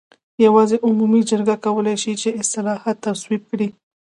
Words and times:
یوازې 0.45 0.77
عمومي 0.87 1.21
جرګه 1.29 1.55
کولای 1.65 1.95
شي 2.03 2.13
چې 2.21 2.37
اصلاحات 2.41 2.97
تصویب 3.05 3.41
کړي. 3.51 3.67